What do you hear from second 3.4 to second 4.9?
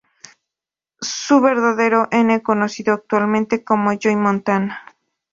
como Joey Montana.